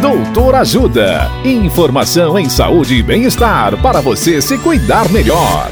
[0.00, 1.30] Doutor Ajuda.
[1.42, 5.70] Informação em saúde e bem-estar para você se cuidar melhor.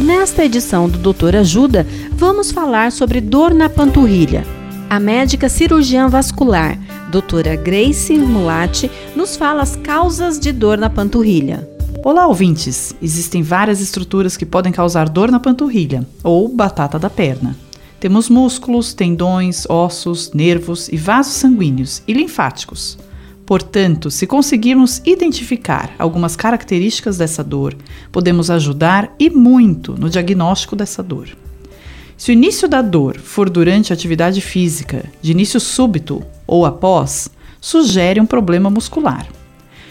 [0.00, 4.42] Nesta edição do Doutor Ajuda, vamos falar sobre dor na panturrilha.
[4.88, 6.78] A médica cirurgiã vascular,
[7.10, 11.68] doutora Grace Mulatti, nos fala as causas de dor na panturrilha.
[12.02, 12.94] Olá, ouvintes!
[13.02, 17.65] Existem várias estruturas que podem causar dor na panturrilha, ou batata da perna.
[18.06, 22.96] Temos músculos, tendões, ossos, nervos e vasos sanguíneos e linfáticos.
[23.44, 27.76] Portanto, se conseguirmos identificar algumas características dessa dor,
[28.12, 31.36] podemos ajudar e muito no diagnóstico dessa dor.
[32.16, 37.28] Se o início da dor for durante a atividade física, de início súbito ou após,
[37.60, 39.26] sugere um problema muscular.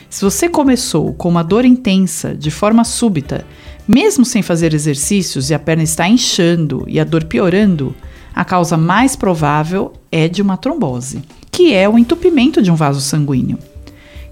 [0.09, 3.45] Se você começou com uma dor intensa de forma súbita,
[3.87, 7.95] mesmo sem fazer exercícios e a perna está inchando e a dor piorando,
[8.33, 11.21] a causa mais provável é de uma trombose,
[11.51, 13.57] que é o entupimento de um vaso sanguíneo.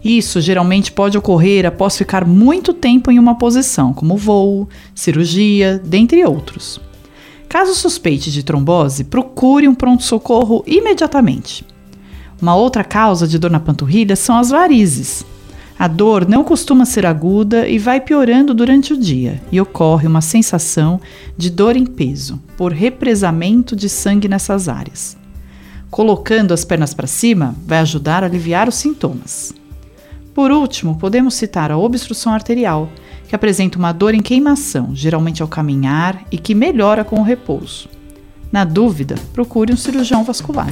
[0.04, 6.26] Isso geralmente pode ocorrer após ficar muito tempo em uma posição, como voo, cirurgia, dentre
[6.26, 6.82] outros.
[7.48, 11.66] Caso suspeite de trombose, procure um pronto-socorro imediatamente.
[12.42, 15.26] Uma outra causa de dor na panturrilha são as varizes.
[15.84, 20.22] A dor não costuma ser aguda e vai piorando durante o dia, e ocorre uma
[20.22, 20.98] sensação
[21.38, 25.18] de dor em peso, por represamento de sangue nessas áreas.
[25.92, 29.54] Colocando as pernas para cima vai ajudar a aliviar os sintomas.
[30.34, 32.88] Por último, podemos citar a obstrução arterial,
[33.28, 37.90] que apresenta uma dor em queimação, geralmente ao caminhar, e que melhora com o repouso.
[38.50, 40.72] Na dúvida, procure um cirurgião vascular.